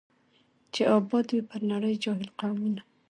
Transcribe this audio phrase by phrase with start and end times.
[0.73, 2.81] چي آباد وي پر نړۍ جاهل قومونه